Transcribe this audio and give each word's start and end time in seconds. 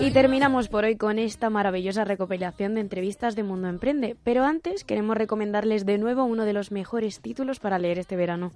Y 0.00 0.12
terminamos 0.12 0.68
por 0.68 0.84
hoy 0.84 0.96
con 0.96 1.18
esta 1.18 1.50
maravillosa 1.50 2.04
recopilación 2.04 2.74
de 2.74 2.80
entrevistas 2.80 3.34
de 3.34 3.42
Mundo 3.42 3.68
Emprende. 3.68 4.16
Pero 4.22 4.44
antes 4.44 4.84
queremos 4.84 5.16
recomendarles 5.16 5.86
de 5.86 5.98
nuevo 5.98 6.22
uno 6.22 6.44
de 6.44 6.52
los 6.52 6.70
mejores 6.70 7.20
títulos 7.20 7.58
para 7.58 7.80
leer 7.80 7.98
este 7.98 8.14
verano. 8.14 8.52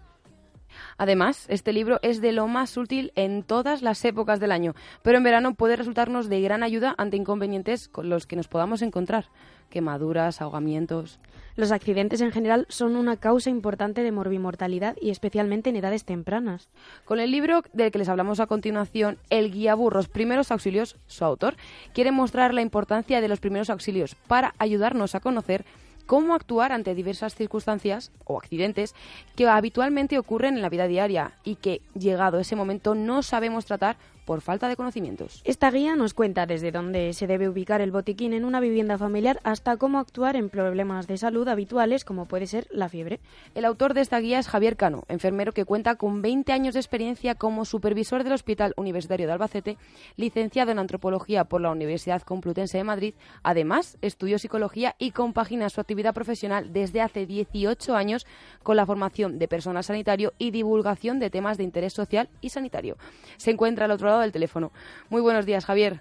Además, 0.98 1.46
este 1.48 1.72
libro 1.72 1.98
es 2.02 2.20
de 2.20 2.32
lo 2.32 2.46
más 2.48 2.76
útil 2.76 3.12
en 3.16 3.42
todas 3.42 3.82
las 3.82 4.04
épocas 4.04 4.40
del 4.40 4.52
año, 4.52 4.74
pero 5.02 5.18
en 5.18 5.24
verano 5.24 5.54
puede 5.54 5.76
resultarnos 5.76 6.28
de 6.28 6.40
gran 6.40 6.62
ayuda 6.62 6.94
ante 6.98 7.16
inconvenientes 7.16 7.88
con 7.88 8.08
los 8.08 8.26
que 8.26 8.36
nos 8.36 8.48
podamos 8.48 8.82
encontrar, 8.82 9.26
quemaduras, 9.70 10.40
ahogamientos. 10.40 11.18
Los 11.54 11.70
accidentes 11.70 12.20
en 12.20 12.32
general 12.32 12.66
son 12.68 12.96
una 12.96 13.16
causa 13.16 13.50
importante 13.50 14.02
de 14.02 14.12
morbimortalidad 14.12 14.96
y 15.00 15.10
especialmente 15.10 15.70
en 15.70 15.76
edades 15.76 16.04
tempranas. 16.04 16.70
Con 17.04 17.20
el 17.20 17.30
libro 17.30 17.62
del 17.72 17.90
que 17.90 17.98
les 17.98 18.08
hablamos 18.08 18.40
a 18.40 18.46
continuación, 18.46 19.18
El 19.28 19.50
Guía 19.50 19.74
Burros 19.74 20.08
Primeros 20.08 20.50
Auxilios, 20.50 20.96
su 21.06 21.24
autor 21.24 21.56
quiere 21.92 22.10
mostrar 22.10 22.54
la 22.54 22.62
importancia 22.62 23.20
de 23.20 23.28
los 23.28 23.40
primeros 23.40 23.70
auxilios 23.70 24.14
para 24.14 24.54
ayudarnos 24.58 25.14
a 25.14 25.20
conocer 25.20 25.64
cómo 26.06 26.34
actuar 26.34 26.72
ante 26.72 26.94
diversas 26.94 27.34
circunstancias 27.34 28.12
o 28.24 28.38
accidentes 28.38 28.94
que 29.36 29.48
habitualmente 29.48 30.18
ocurren 30.18 30.56
en 30.56 30.62
la 30.62 30.68
vida 30.68 30.86
diaria 30.86 31.32
y 31.44 31.56
que, 31.56 31.80
llegado 31.94 32.38
ese 32.38 32.56
momento, 32.56 32.94
no 32.94 33.22
sabemos 33.22 33.66
tratar 33.66 33.96
por 34.24 34.40
falta 34.40 34.68
de 34.68 34.76
conocimientos. 34.76 35.42
Esta 35.44 35.70
guía 35.70 35.96
nos 35.96 36.14
cuenta 36.14 36.46
desde 36.46 36.70
dónde 36.70 37.12
se 37.12 37.26
debe 37.26 37.48
ubicar 37.48 37.80
el 37.80 37.90
botiquín 37.90 38.32
en 38.32 38.44
una 38.44 38.60
vivienda 38.60 38.98
familiar 38.98 39.40
hasta 39.42 39.76
cómo 39.76 39.98
actuar 39.98 40.36
en 40.36 40.48
problemas 40.48 41.06
de 41.06 41.18
salud 41.18 41.48
habituales 41.48 42.04
como 42.04 42.26
puede 42.26 42.46
ser 42.46 42.68
la 42.70 42.88
fiebre. 42.88 43.20
El 43.54 43.64
autor 43.64 43.94
de 43.94 44.00
esta 44.00 44.20
guía 44.20 44.38
es 44.38 44.48
Javier 44.48 44.76
Cano, 44.76 45.04
enfermero 45.08 45.52
que 45.52 45.64
cuenta 45.64 45.96
con 45.96 46.22
20 46.22 46.52
años 46.52 46.74
de 46.74 46.80
experiencia 46.80 47.34
como 47.34 47.64
supervisor 47.64 48.24
del 48.24 48.32
Hospital 48.34 48.74
Universitario 48.76 49.26
de 49.26 49.32
Albacete, 49.32 49.78
licenciado 50.16 50.70
en 50.70 50.78
antropología 50.78 51.44
por 51.44 51.60
la 51.60 51.70
Universidad 51.70 52.22
Complutense 52.22 52.78
de 52.78 52.84
Madrid. 52.84 53.14
Además, 53.42 53.98
estudió 54.02 54.38
psicología 54.38 54.94
y 54.98 55.10
compagina 55.10 55.68
su 55.68 55.80
actividad 55.80 55.91
profesional 56.12 56.72
desde 56.72 57.00
hace 57.00 57.26
18 57.26 57.94
años 57.94 58.26
con 58.62 58.76
la 58.76 58.86
formación 58.86 59.38
de 59.38 59.48
personal 59.48 59.84
sanitario 59.84 60.32
y 60.38 60.50
divulgación 60.50 61.18
de 61.18 61.30
temas 61.30 61.58
de 61.58 61.64
interés 61.64 61.92
social 61.92 62.28
y 62.40 62.48
sanitario. 62.48 62.96
Se 63.36 63.50
encuentra 63.50 63.84
al 63.84 63.90
otro 63.90 64.08
lado 64.08 64.20
del 64.20 64.32
teléfono. 64.32 64.72
Muy 65.10 65.20
buenos 65.20 65.46
días, 65.46 65.64
Javier. 65.64 66.00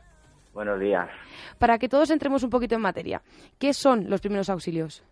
Buenos 0.53 0.79
días. 0.79 1.09
Para 1.59 1.77
que 1.77 1.87
todos 1.87 2.09
entremos 2.11 2.43
un 2.43 2.49
poquito 2.49 2.75
en 2.75 2.81
materia, 2.81 3.21
¿qué 3.59 3.73
son 3.73 4.09
los 4.09 4.21
primeros 4.21 4.49
auxilios? 4.49 5.03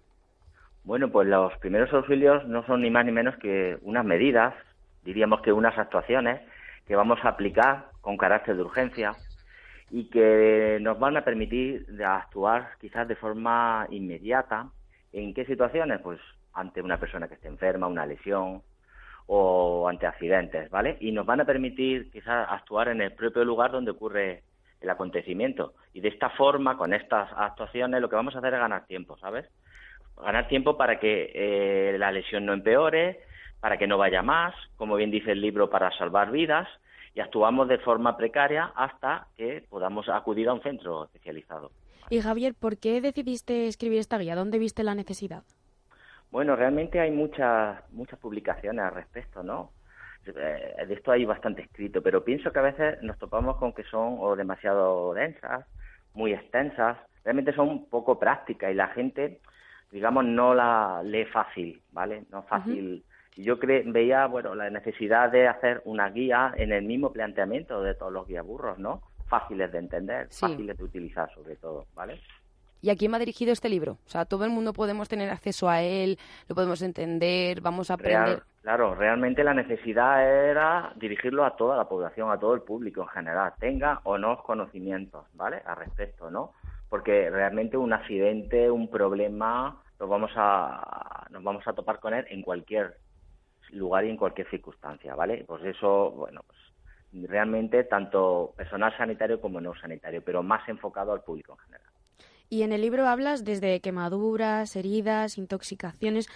Bueno, 0.84 1.10
pues 1.12 1.28
los 1.28 1.56
primeros 1.58 1.94
auxilios 1.94 2.46
no 2.48 2.66
son 2.66 2.82
ni 2.82 2.90
más 2.90 3.06
ni 3.06 3.12
menos 3.12 3.36
que 3.38 3.78
unas 3.82 4.06
medidas, 4.06 4.54
diríamos 5.04 5.42
que 5.42 5.52
unas 5.52 5.78
actuaciones 5.78 6.42
que 6.88 6.96
vamos 6.96 7.20
a 7.24 7.30
aplicar 7.30 7.92
con 8.02 8.18
carácter 8.18 8.56
de 8.56 8.64
urgencia 8.64 9.16
y 9.92 10.10
que 10.10 10.78
nos 10.82 11.00
van 11.00 11.18
a 11.18 11.24
permitir 11.24 11.86
actuar 12.06 12.72
quizás 12.80 13.08
de 13.08 13.16
forma 13.16 13.88
inmediata. 13.90 14.70
¿En 15.12 15.34
qué 15.34 15.46
situaciones? 15.46 16.00
Pues 16.02 16.20
ante 16.54 16.82
una 16.82 17.00
persona 17.00 17.28
que 17.28 17.36
esté 17.36 17.48
enferma, 17.48 17.88
una 17.88 18.06
lesión, 18.06 18.62
o 19.32 19.88
ante 19.88 20.08
accidentes, 20.08 20.72
¿vale? 20.72 20.98
Y 21.02 21.12
nos 21.12 21.24
van 21.24 21.40
a 21.40 21.46
permitir 21.46 22.10
quizás 22.10 22.48
actuar 22.50 22.88
en 22.88 23.00
el 23.00 23.12
propio 23.12 23.46
lugar 23.46 23.72
donde 23.72 23.92
ocurre 23.92 24.42
el 24.82 24.90
acontecimiento. 24.90 25.74
Y 25.94 26.02
de 26.02 26.08
esta 26.08 26.32
forma, 26.32 26.78
con 26.78 26.96
estas 26.96 27.30
actuaciones, 27.36 28.02
lo 28.02 28.10
que 28.10 28.16
vamos 28.16 28.36
a 28.36 28.40
hacer 28.40 28.56
es 28.56 28.60
ganar 28.60 28.88
tiempo, 28.88 29.20
¿sabes? 29.20 29.46
Ganar 30.18 30.48
tiempo 30.48 30.78
para 30.78 31.00
que 31.00 31.32
eh, 31.36 31.96
la 32.00 32.12
lesión 32.12 32.44
no 32.44 32.54
empeore, 32.54 33.20
para 33.60 33.78
que 33.78 33.86
no 33.86 34.00
vaya 34.00 34.24
más, 34.24 34.56
como 34.78 34.96
bien 34.96 35.12
dice 35.12 35.34
el 35.34 35.42
libro, 35.42 35.70
para 35.70 35.96
salvar 35.96 36.32
vidas, 36.32 36.68
y 37.20 37.22
actuamos 37.22 37.68
de 37.68 37.80
forma 37.80 38.16
precaria 38.16 38.72
hasta 38.78 39.28
que 39.36 39.66
podamos 39.70 40.08
acudir 40.08 40.48
a 40.48 40.54
un 40.54 40.62
centro 40.62 41.04
especializado. 41.04 41.70
Y 42.10 42.22
Javier, 42.22 42.54
¿por 42.58 42.78
qué 42.78 43.02
decidiste 43.02 43.68
escribir 43.68 44.00
esta 44.00 44.18
guía? 44.18 44.36
¿Dónde 44.36 44.58
viste 44.58 44.86
la 44.86 44.96
necesidad? 44.96 45.44
Bueno, 46.32 46.56
realmente 46.56 46.98
hay 46.98 47.12
muchas 47.12 47.84
muchas 47.92 48.18
publicaciones 48.20 48.86
al 48.86 48.94
respecto, 48.96 49.44
¿no? 49.44 49.74
Eh, 50.28 50.86
de 50.88 50.94
esto 50.94 51.12
hay 51.12 51.26
bastante 51.26 51.64
escrito, 51.64 52.02
pero 52.02 52.24
pienso 52.24 52.54
que 52.54 52.60
a 52.60 52.70
veces 52.72 53.04
nos 53.04 53.18
topamos 53.18 53.58
con 53.58 53.74
que 53.74 53.84
son 53.84 54.16
o 54.20 54.38
demasiado 54.38 55.14
densas, 55.14 55.66
muy 56.14 56.32
extensas, 56.32 56.98
realmente 57.26 57.54
son 57.54 57.90
poco 57.90 58.18
prácticas 58.18 58.72
y 58.72 58.76
la 58.76 58.88
gente, 58.88 59.42
digamos, 59.92 60.24
no 60.24 60.54
la 60.54 61.02
lee 61.04 61.26
fácil, 61.26 61.82
¿vale? 61.92 62.24
No 62.32 62.44
fácil. 62.44 63.04
Y 63.40 63.44
Yo 63.44 63.58
cre 63.58 63.84
veía, 63.86 64.26
bueno, 64.28 64.54
la 64.54 64.70
necesidad 64.70 65.32
de 65.32 65.48
hacer 65.48 65.82
una 65.86 66.10
guía 66.10 66.54
en 66.58 66.74
el 66.74 66.84
mismo 66.84 67.14
planteamiento 67.14 67.82
de 67.82 67.96
todos 67.96 68.12
los 68.12 68.28
guías 68.28 68.46
burros, 68.46 68.78
¿no? 68.80 69.02
Fáciles 69.30 69.72
de 69.72 69.78
entender, 69.78 70.28
fáciles 70.30 70.78
de 70.78 70.84
utilizar 70.84 71.34
sobre 71.34 71.56
todo, 71.56 71.86
¿vale? 71.96 72.20
¿Y 72.82 72.90
a 72.90 72.98
quién 72.98 73.14
va 73.14 73.18
dirigido 73.18 73.54
este 73.54 73.70
libro? 73.70 73.94
O 74.06 74.10
sea, 74.10 74.26
todo 74.26 74.44
el 74.44 74.52
mundo 74.52 74.74
podemos 74.74 75.08
tener 75.08 75.30
acceso 75.30 75.70
a 75.70 75.82
él, 75.82 76.20
lo 76.50 76.56
podemos 76.56 76.82
entender, 76.82 77.62
vamos 77.62 77.90
a 77.90 77.94
aprender. 77.94 78.44
claro, 78.62 78.94
realmente 78.94 79.42
la 79.46 79.54
necesidad 79.54 80.50
era 80.50 80.92
dirigirlo 80.98 81.46
a 81.46 81.56
toda 81.56 81.78
la 81.78 81.88
población, 81.88 82.32
a 82.32 82.40
todo 82.40 82.54
el 82.56 82.62
público 82.62 83.04
en 83.04 83.08
general, 83.08 83.54
tenga 83.58 84.02
o 84.04 84.18
no 84.18 84.44
conocimientos, 84.44 85.24
¿vale? 85.36 85.62
Al 85.66 85.78
respecto, 85.78 86.30
¿no? 86.30 86.52
Porque 86.90 87.30
realmente 87.30 87.78
un 87.78 87.94
accidente, 87.94 88.70
un 88.70 88.90
problema, 88.90 89.82
nos 89.98 90.10
vamos 90.10 90.32
a, 90.36 91.26
nos 91.30 91.42
vamos 91.42 91.66
a 91.66 91.72
topar 91.72 92.02
con 92.02 92.14
él 92.14 92.26
en 92.30 92.42
cualquier 92.42 92.98
lugar 93.72 94.06
y 94.06 94.10
en 94.10 94.18
cualquier 94.18 94.50
circunstancia, 94.50 95.16
¿vale? 95.16 95.44
Pues 95.48 95.64
eso, 95.64 96.12
bueno, 96.12 96.42
pues 96.46 96.60
realmente 97.30 97.84
tanto 97.84 98.54
personal 98.56 98.96
sanitario 98.98 99.42
como 99.42 99.60
no 99.60 99.74
sanitario, 99.76 100.22
pero 100.24 100.44
más 100.44 100.68
enfocado 100.70 101.12
al 101.12 101.22
público 101.22 101.54
en 101.54 101.60
general. 101.60 101.94
Y 102.50 102.64
en 102.64 102.72
el 102.72 102.82
libro 102.82 103.08
hablas 103.08 103.46
desde 103.46 103.80
quemaduras, 103.80 104.76
heridas, 104.76 105.38
intoxicaciones. 105.38 106.28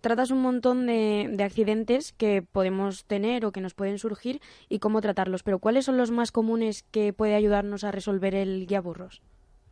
Tratas 0.00 0.30
un 0.30 0.40
montón 0.40 0.86
de, 0.86 1.36
accidentes 1.44 2.12
que 2.12 2.42
podemos 2.42 3.04
tener 3.04 3.44
o 3.44 3.52
que 3.52 3.60
nos 3.60 3.74
pueden 3.74 3.98
surgir 3.98 4.40
y 4.68 4.78
cómo 4.78 5.00
tratarlos. 5.00 5.42
Pero 5.42 5.58
¿cuáles 5.58 5.84
son 5.84 5.98
los 5.98 6.10
más 6.10 6.32
comunes 6.32 6.84
que 6.84 7.12
puede 7.12 7.34
ayudarnos 7.34 7.84
a 7.84 7.90
resolver 7.90 8.34
el 8.34 8.66
guía 8.66 8.80
burros? 8.80 9.20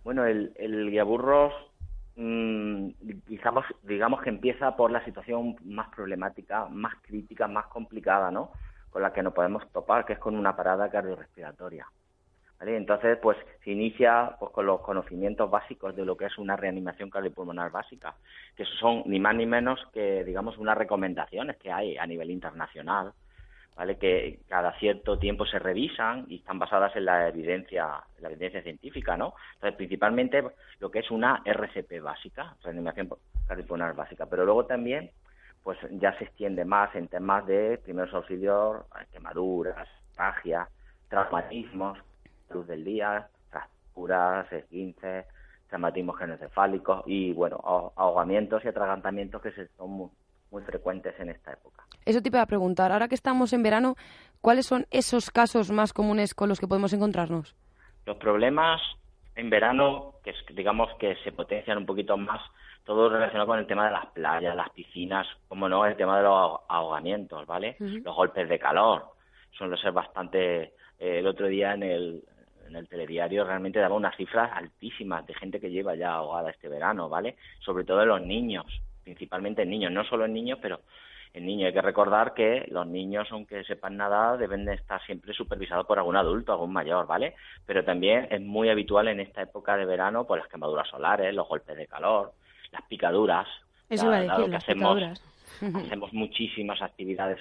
Bueno, 0.04 0.26
el, 0.26 0.52
el 0.56 0.90
guía 0.90 1.04
burros, 1.04 1.54
digamos, 2.16 3.66
digamos 3.82 4.22
que 4.22 4.30
empieza 4.30 4.74
por 4.74 4.90
la 4.90 5.04
situación 5.04 5.56
más 5.64 5.88
problemática, 5.90 6.66
más 6.66 6.94
crítica, 7.02 7.46
más 7.46 7.66
complicada, 7.66 8.30
¿no? 8.30 8.50
Con 8.90 9.02
la 9.02 9.12
que 9.12 9.22
nos 9.22 9.34
podemos 9.34 9.70
topar, 9.70 10.06
que 10.06 10.14
es 10.14 10.18
con 10.18 10.34
una 10.36 10.56
parada 10.56 10.88
cardiorrespiratoria. 10.88 11.86
Entonces, 12.60 13.18
pues 13.20 13.36
se 13.62 13.70
inicia 13.70 14.34
pues, 14.38 14.50
con 14.50 14.64
los 14.64 14.80
conocimientos 14.80 15.50
básicos 15.50 15.94
de 15.94 16.06
lo 16.06 16.16
que 16.16 16.24
es 16.24 16.38
una 16.38 16.56
reanimación 16.56 17.10
cardiopulmonar 17.10 17.70
básica, 17.70 18.14
que 18.56 18.64
son 18.64 19.02
ni 19.04 19.20
más 19.20 19.34
ni 19.34 19.44
menos 19.44 19.78
que, 19.92 20.24
digamos, 20.24 20.56
unas 20.56 20.78
recomendaciones 20.78 21.58
que 21.58 21.70
hay 21.70 21.98
a 21.98 22.06
nivel 22.06 22.30
internacional, 22.30 23.12
¿vale? 23.76 23.98
Que 23.98 24.40
cada 24.48 24.72
cierto 24.78 25.18
tiempo 25.18 25.46
se 25.46 25.58
revisan 25.58 26.24
y 26.28 26.36
están 26.36 26.58
basadas 26.58 26.96
en 26.96 27.04
la 27.04 27.28
evidencia, 27.28 28.02
la 28.20 28.30
evidencia 28.30 28.62
científica, 28.62 29.16
¿no? 29.16 29.34
Entonces, 29.54 29.76
principalmente 29.76 30.42
lo 30.80 30.90
que 30.90 31.00
es 31.00 31.10
una 31.10 31.42
RCP 31.44 32.00
básica, 32.02 32.56
reanimación 32.62 33.10
cardiopulmonar 33.46 33.94
básica, 33.94 34.26
pero 34.26 34.44
luego 34.44 34.66
también 34.66 35.10
pues 35.62 35.78
ya 35.90 36.16
se 36.16 36.24
extiende 36.24 36.64
más 36.64 36.94
en 36.94 37.08
temas 37.08 37.44
de 37.44 37.78
primeros 37.78 38.14
auxilios, 38.14 38.84
quemaduras, 39.12 39.88
magia, 40.16 40.68
traumatismos, 41.08 41.98
luz 42.50 42.68
del 42.68 42.84
día, 42.84 43.28
fracturas, 43.50 44.50
esguinces, 44.52 45.26
traumatismos 45.68 46.18
genocefálicos 46.18 47.02
y, 47.06 47.32
bueno, 47.32 47.60
ahogamientos 47.96 48.64
y 48.64 48.68
atragantamientos 48.68 49.42
que 49.42 49.50
son 49.76 50.10
muy, 50.50 50.62
frecuentes 50.62 51.14
en 51.18 51.30
esta 51.30 51.52
época. 51.52 51.84
Eso 52.04 52.22
te 52.22 52.28
iba 52.28 52.40
a 52.40 52.46
preguntar. 52.46 52.92
Ahora 52.92 53.08
que 53.08 53.14
estamos 53.14 53.52
en 53.52 53.62
verano, 53.62 53.96
¿cuáles 54.40 54.66
son 54.66 54.86
esos 54.90 55.30
casos 55.30 55.70
más 55.70 55.92
comunes 55.92 56.34
con 56.34 56.48
los 56.48 56.60
que 56.60 56.66
podemos 56.66 56.92
encontrarnos? 56.92 57.54
Los 58.04 58.16
problemas 58.16 58.80
en 59.34 59.50
verano, 59.50 60.14
que 60.24 60.32
digamos 60.54 60.88
que 60.98 61.16
se 61.24 61.32
potencian 61.32 61.78
un 61.78 61.86
poquito 61.86 62.16
más, 62.16 62.40
todo 62.84 63.08
relacionado 63.08 63.48
con 63.48 63.58
el 63.58 63.66
tema 63.66 63.86
de 63.86 63.92
las 63.92 64.06
playas, 64.06 64.56
las 64.56 64.70
piscinas, 64.70 65.26
como 65.48 65.68
no, 65.68 65.84
el 65.84 65.96
tema 65.96 66.16
de 66.18 66.22
los 66.22 66.60
ahogamientos, 66.68 67.46
¿vale? 67.46 67.76
Los 67.78 68.14
golpes 68.14 68.48
de 68.48 68.58
calor, 68.58 69.04
suele 69.52 69.76
ser 69.76 69.92
bastante... 69.92 70.74
Eh, 70.98 71.18
el 71.18 71.26
otro 71.26 71.46
día 71.46 71.74
en 71.74 71.82
el, 71.82 72.24
en 72.68 72.76
el 72.76 72.88
telediario 72.88 73.44
realmente 73.44 73.78
daba 73.78 73.94
unas 73.94 74.16
cifras 74.16 74.50
altísimas 74.54 75.26
de 75.26 75.34
gente 75.34 75.60
que 75.60 75.70
lleva 75.70 75.94
ya 75.94 76.12
ahogada 76.14 76.50
este 76.50 76.68
verano, 76.68 77.08
¿vale? 77.08 77.36
Sobre 77.60 77.84
todo 77.84 78.04
los 78.04 78.22
niños, 78.22 78.64
principalmente 79.06 79.62
en 79.62 79.70
niños, 79.70 79.92
no 79.92 80.02
solo 80.04 80.24
en 80.24 80.34
niños, 80.34 80.58
pero 80.60 80.80
en 81.32 81.46
niños. 81.46 81.68
Hay 81.68 81.72
que 81.72 81.80
recordar 81.80 82.34
que 82.34 82.66
los 82.72 82.88
niños, 82.88 83.28
aunque 83.30 83.62
sepan 83.62 83.96
nada, 83.96 84.36
deben 84.36 84.64
de 84.64 84.74
estar 84.74 85.00
siempre 85.06 85.32
supervisados 85.32 85.86
por 85.86 85.98
algún 85.98 86.16
adulto, 86.16 86.50
algún 86.50 86.72
mayor, 86.72 87.06
¿vale? 87.06 87.34
Pero 87.64 87.84
también 87.84 88.26
es 88.32 88.40
muy 88.40 88.68
habitual 88.68 89.06
en 89.06 89.20
esta 89.20 89.42
época 89.42 89.76
de 89.76 89.86
verano, 89.86 90.26
por 90.26 90.38
las 90.38 90.48
quemaduras 90.48 90.88
solares, 90.88 91.32
los 91.32 91.46
golpes 91.46 91.76
de 91.76 91.86
calor, 91.86 92.32
las 92.72 92.82
picaduras. 92.88 93.46
Eso 93.88 94.10
a 94.10 94.22
decir, 94.22 94.48
las 94.48 94.64
hacemos, 94.64 95.00
hacemos 95.60 96.12
muchísimas 96.12 96.82
actividades 96.82 97.38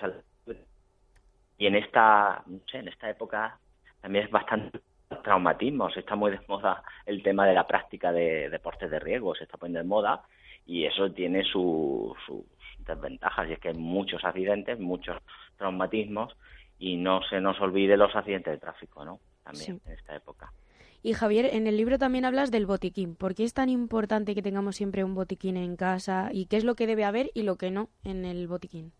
y 1.58 1.68
en 1.68 1.76
esta, 1.76 2.44
no 2.46 2.60
sé, 2.70 2.80
en 2.80 2.90
esta 2.90 3.10
época 3.10 3.58
también 4.02 4.26
es 4.26 4.30
bastante 4.30 4.82
traumatismos. 5.24 5.96
Está 5.96 6.16
muy 6.16 6.30
de 6.32 6.42
moda 6.48 6.84
el 7.06 7.24
tema 7.24 7.48
de 7.48 7.54
la 7.54 7.66
práctica 7.66 8.12
de 8.12 8.50
deportes 8.50 8.92
de 8.92 9.00
riesgo, 9.00 9.34
se 9.34 9.46
está 9.46 9.58
poniendo 9.58 9.80
de 9.80 9.88
moda 9.88 10.26
y 10.66 10.86
eso 10.86 11.12
tiene 11.12 11.44
sus 11.44 12.14
desventajas 12.80 13.50
y 13.50 13.54
es 13.54 13.60
que 13.60 13.70
hay 13.70 13.76
muchos 13.76 14.24
accidentes, 14.24 14.80
muchos 14.80 15.18
traumatismos 15.58 16.36
y 16.80 16.98
no 16.98 17.22
se 17.30 17.40
nos 17.42 17.60
olvide 17.62 17.98
los 17.98 18.16
accidentes 18.16 18.54
de 18.54 18.60
tráfico, 18.60 19.06
¿no? 19.06 19.20
También 19.44 19.82
en 19.86 19.94
esta 19.94 20.16
época. 20.16 20.52
Y 21.04 21.14
Javier, 21.14 21.54
en 21.54 21.68
el 21.68 21.78
libro 21.78 22.00
también 22.00 22.26
hablas 22.26 22.50
del 22.50 22.66
botiquín. 22.66 23.16
¿Por 23.16 23.36
qué 23.36 23.44
es 23.44 23.54
tan 23.54 23.70
importante 23.70 24.34
que 24.34 24.42
tengamos 24.42 24.76
siempre 24.76 25.04
un 25.04 25.14
botiquín 25.14 25.56
en 25.56 25.76
casa 25.76 26.30
y 26.32 26.48
qué 26.48 26.58
es 26.58 26.64
lo 26.64 26.74
que 26.74 26.88
debe 26.88 27.06
haber 27.06 27.30
y 27.36 27.44
lo 27.44 27.58
que 27.58 27.70
no 27.70 27.90
en 28.04 28.26
el 28.26 28.48
botiquín? 28.48 28.92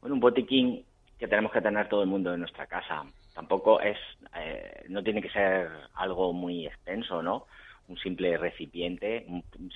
Bueno, 0.00 0.14
un 0.14 0.20
botiquín 0.20 0.84
que 1.16 1.28
tenemos 1.28 1.52
que 1.52 1.60
tener 1.60 1.88
todo 1.88 2.02
el 2.02 2.08
mundo 2.08 2.34
en 2.34 2.40
nuestra 2.40 2.66
casa. 2.66 3.04
Tampoco 3.34 3.80
es, 3.80 3.96
eh, 4.36 4.84
no 4.88 5.02
tiene 5.04 5.22
que 5.22 5.30
ser 5.30 5.70
algo 5.94 6.32
muy 6.32 6.66
extenso, 6.66 7.22
¿no? 7.22 7.46
Un 7.88 7.98
simple 7.98 8.36
recipiente, 8.38 9.26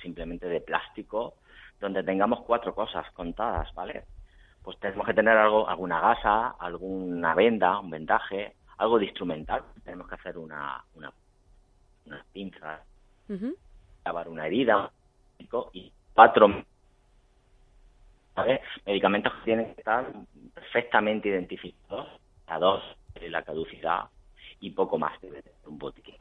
simplemente 0.01 0.47
de 0.47 0.61
plástico, 0.61 1.35
donde 1.79 2.03
tengamos 2.03 2.41
cuatro 2.41 2.73
cosas 2.73 3.09
contadas, 3.11 3.73
¿vale? 3.75 4.05
Pues 4.63 4.77
tenemos 4.79 5.05
que 5.05 5.13
tener 5.13 5.37
algo, 5.37 5.69
alguna 5.69 6.01
gasa, 6.01 6.49
alguna 6.59 7.33
venda, 7.35 7.79
un 7.79 7.89
vendaje, 7.89 8.55
algo 8.77 8.99
de 8.99 9.05
instrumental. 9.05 9.63
Tenemos 9.83 10.07
que 10.07 10.15
hacer 10.15 10.37
una, 10.37 10.83
una 10.95 11.11
unas 12.09 12.25
pinzas, 12.33 12.81
lavar 14.03 14.27
una 14.27 14.47
herida 14.47 14.91
y 15.73 15.91
cuatro 16.13 16.65
medicamentos 18.85 19.33
que 19.33 19.43
tienen 19.43 19.73
que 19.73 19.81
estar 19.81 20.11
perfectamente 20.53 21.29
identificados, 21.29 22.07
a 22.47 22.59
dos 22.59 22.83
la 23.21 23.43
caducidad 23.43 24.05
y 24.59 24.71
poco 24.71 24.97
más 24.97 25.19
de 25.21 25.43
un 25.65 25.77
botiquín. 25.77 26.15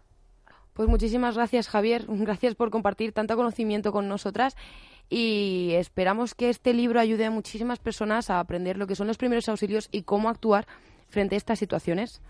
Pues 0.78 0.88
muchísimas 0.88 1.34
gracias, 1.34 1.68
Javier. 1.68 2.02
Gracias 2.08 2.54
por 2.54 2.70
compartir 2.70 3.12
tanto 3.12 3.34
conocimiento 3.34 3.90
con 3.90 4.06
nosotras 4.06 4.56
y 5.10 5.72
esperamos 5.72 6.36
que 6.36 6.50
este 6.50 6.72
libro 6.72 7.00
ayude 7.00 7.24
a 7.24 7.32
muchísimas 7.32 7.80
personas 7.80 8.30
a 8.30 8.38
aprender 8.38 8.78
lo 8.78 8.86
que 8.86 8.94
son 8.94 9.08
los 9.08 9.18
primeros 9.18 9.48
auxilios 9.48 9.88
y 9.90 10.04
cómo 10.04 10.28
actuar 10.28 10.66
frente 11.08 11.34
a 11.34 11.38
estas 11.38 11.58
situaciones. 11.58 12.22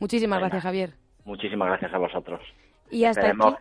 Muchísimas 0.00 0.38
gracias, 0.38 0.64
Javier. 0.64 0.90
Muchísimas 1.24 1.68
gracias 1.68 1.94
a 1.94 1.96
vosotros. 1.96 2.42
Y 2.90 3.04
hasta 3.04 3.22
Esperemos 3.22 3.54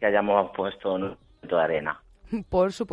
que 0.00 0.06
hayamos 0.06 0.50
puesto 0.56 0.94
un 0.94 1.16
de 1.42 1.60
arena. 1.60 2.02
Por 2.50 2.72
supuesto. 2.72 2.88